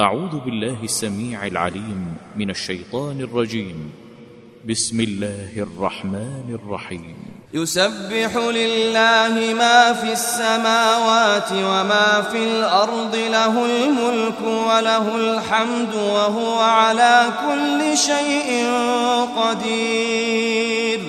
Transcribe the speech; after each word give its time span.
أعوذ 0.00 0.40
بالله 0.44 0.76
السميع 0.82 1.46
العليم 1.46 2.16
من 2.36 2.50
الشيطان 2.50 3.20
الرجيم. 3.20 3.92
بسم 4.68 5.00
الله 5.00 5.50
الرحمن 5.56 6.58
الرحيم. 6.64 7.16
يسبح 7.54 8.36
لله 8.36 9.54
ما 9.54 9.92
في 9.92 10.12
السماوات 10.12 11.52
وما 11.52 12.22
في 12.32 12.38
الأرض 12.38 13.16
له 13.16 13.66
الملك 13.66 14.40
وله 14.40 15.16
الحمد 15.16 15.94
وهو 15.94 16.58
على 16.58 17.24
كل 17.46 17.96
شيء 17.98 18.66
قدير. 19.36 21.00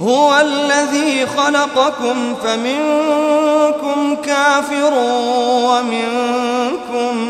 هو 0.00 0.40
الذي 0.40 1.26
خلقكم 1.26 2.34
فمنكم 2.34 4.16
كافر 4.24 4.94
ومنكم 5.68 7.29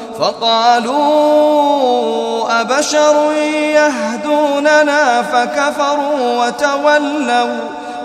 أبشر 2.61 3.31
يهدوننا 3.73 5.21
فكفروا 5.21 6.45
وتولوا 6.45 7.57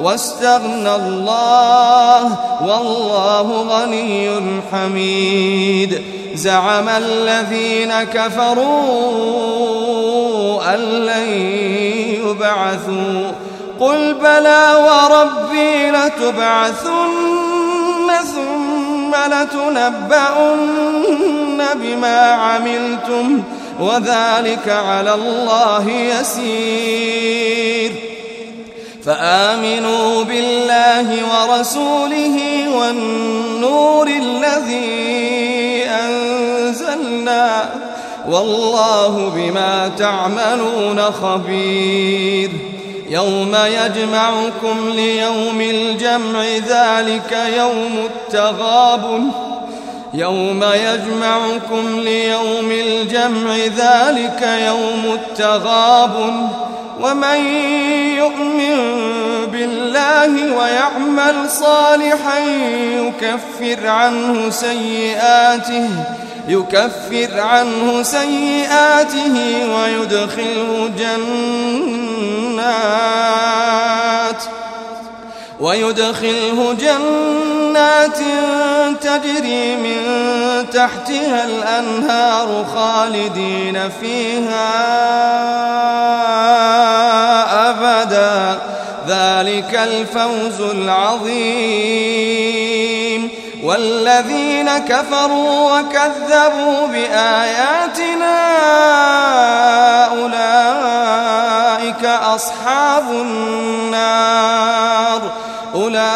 واستغنى 0.02 0.94
الله 0.94 2.38
والله 2.60 3.62
غني 3.68 4.40
حميد 4.72 6.02
زعم 6.34 6.88
الذين 6.88 8.02
كفروا 8.02 9.54
أن 10.74 10.80
لن 10.80 11.28
يبعثوا 12.24 13.32
قل 13.80 14.14
بلى 14.14 14.74
وربي 14.86 15.90
لتبعثن 15.90 17.10
ثم 18.34 18.65
لتنبؤن 19.14 20.66
بما 21.74 22.20
عملتم 22.20 23.42
وذلك 23.80 24.68
على 24.68 25.14
الله 25.14 25.90
يسير. 25.90 27.92
فآمنوا 29.04 30.24
بالله 30.24 31.08
ورسوله 31.32 32.38
والنور 32.78 34.06
الذي 34.06 35.84
أنزلنا 35.84 37.70
والله 38.28 39.32
بما 39.36 39.90
تعملون 39.98 41.02
خبير. 41.02 42.50
يوم 43.08 43.56
يجمعكم 43.66 44.90
ليوم 44.94 45.60
الجمع 45.60 46.42
ذلك 46.68 47.38
يوم 47.58 47.98
التغابن. 48.04 49.28
يوم 50.14 50.64
يجمعكم 50.64 52.00
ليوم 52.00 52.70
الجمع 52.70 53.56
ذلك 53.56 54.42
يوم 54.66 55.02
التغابن. 55.14 56.48
ومن 57.00 57.38
يؤمن 58.16 58.76
بالله 59.52 60.56
ويعمل 60.56 61.50
صالحا 61.50 62.38
يكفر 62.78 63.86
عنه 63.86 64.50
سيئاته. 64.50 65.88
يكفر 66.48 67.40
عنه 67.40 68.02
سيئاته 68.02 69.34
ويدخله 69.74 70.90
جنات 70.98 71.16
ويدخله 75.60 76.76
جنات 76.80 78.18
تجري 79.00 79.76
من 79.76 80.00
تحتها 80.72 81.44
الأنهار 81.44 82.66
خالدين 82.74 83.90
فيها 84.00 84.72
أبدا. 87.70 88.60
ذلك 89.08 89.74
الفوز 89.74 90.60
العظيم. 90.60 92.65
والذين 93.76 94.78
كفروا 94.78 95.80
وكذبوا 95.80 96.86
بآياتنا 96.86 98.36
أولئك 100.06 102.04
أصحاب 102.04 103.10
النار. 103.10 104.52
أولئك 105.74 106.06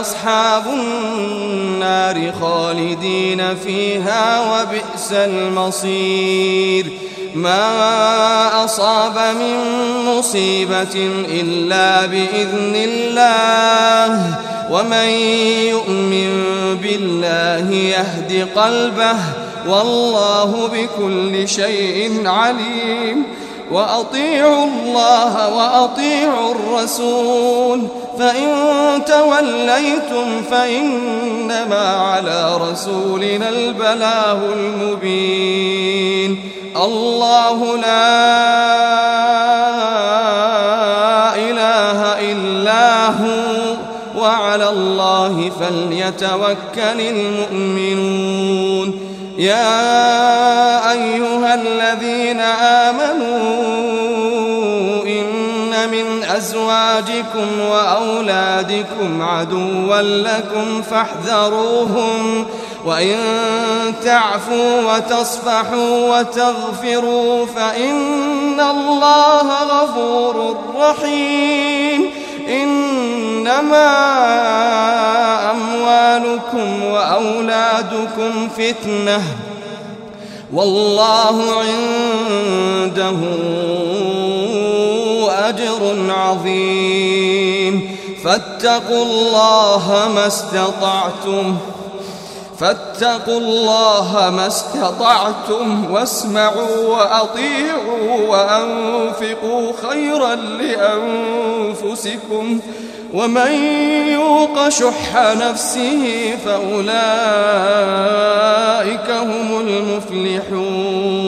أصحاب 0.00 0.66
النار 0.66 2.32
خالدين 2.40 3.56
فيها 3.56 4.40
وبئس 4.40 5.12
المصير. 5.12 6.92
ما 7.34 8.64
أصاب 8.64 9.18
من 9.36 9.56
مصيبة 10.06 11.10
إلا 11.28 12.06
بإذن 12.06 12.74
الله. 12.76 14.51
ومن 14.70 15.08
يؤمن 15.68 16.30
بالله 16.82 17.74
يهد 17.74 18.48
قلبه 18.56 19.16
والله 19.68 20.68
بكل 20.72 21.48
شيء 21.48 22.28
عليم 22.28 23.24
وأطيعوا 23.72 24.64
الله 24.64 25.56
وأطيعوا 25.56 26.54
الرسول 26.54 27.82
فإن 28.18 28.48
توليتم 29.06 30.42
فإنما 30.50 31.88
على 31.88 32.56
رسولنا 32.70 33.48
البلاغ 33.48 34.38
المبين 34.52 36.40
الله 36.76 37.76
لا 37.76 38.12
إله 41.36 42.00
إلا 42.32 42.91
وعلى 44.22 44.68
الله 44.68 45.50
فليتوكل 45.60 47.00
المؤمنون. 47.00 48.98
يا 49.38 50.92
أيها 50.92 51.54
الذين 51.54 52.40
آمنوا 52.90 53.42
إن 55.06 55.90
من 55.90 56.24
أزواجكم 56.24 57.60
وأولادكم 57.70 59.22
عدوا 59.22 60.02
لكم 60.02 60.82
فاحذروهم 60.82 62.46
وإن 62.86 63.16
تعفوا 64.04 64.96
وتصفحوا 64.96 66.18
وتغفروا 66.18 67.46
فإن 67.46 68.60
الله 68.60 69.62
غفور 69.62 70.56
رحيم. 70.76 72.10
إنما 73.42 73.90
أموالكم 75.50 76.84
وأولادكم 76.84 78.48
فتنة 78.48 79.22
والله 80.52 81.42
عنده 81.58 83.18
أجر 85.48 85.96
عظيم. 86.08 87.96
فاتقوا 88.24 89.04
الله 89.04 90.08
ما 90.14 90.26
استطعتم 90.26 91.56
فاتقوا 92.60 93.38
الله 93.38 94.30
ما 94.36 94.46
استطعتم 94.46 95.90
واسمعوا 95.90 96.86
وأطيعوا 96.86 98.28
وأنفقوا 98.28 99.72
خيرا 99.88 100.34
لأنفسكم. 101.74 102.60
ومن 103.12 103.52
يوق 104.08 104.68
شح 104.68 105.16
نفسه 105.16 106.34
فأولئك 106.44 106.92
هم 109.10 109.60
المفلحون. 109.60 111.22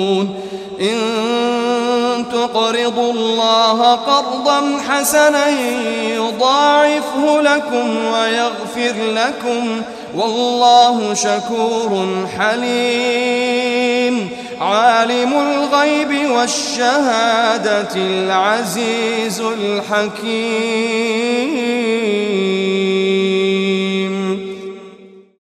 إن 0.81 2.25
تقرضوا 2.33 3.13
الله 3.13 3.95
قرضا 3.95 4.79
حسنا 4.89 5.49
يضاعفه 6.03 7.41
لكم 7.41 7.97
ويغفر 8.13 8.95
لكم 9.13 9.83
والله 10.17 11.15
شكور 11.15 12.07
حليم. 12.39 14.29
عالم 14.61 15.33
الغيب 15.35 16.31
والشهادة 16.31 17.97
العزيز 17.97 19.41
الحكيم. 19.41 21.05